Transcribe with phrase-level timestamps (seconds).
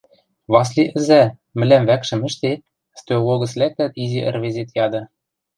[0.51, 1.23] –Васли ӹзӓ,
[1.57, 2.65] мӹлӓм вӓкшӹм ӹштет?–
[2.99, 5.01] стӧл логӹц лӓктӓт, изи ӹрвезет яды.